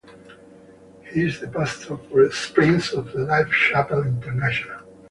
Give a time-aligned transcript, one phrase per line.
[1.13, 4.79] He is the pastor for Springs of Life Chapel International.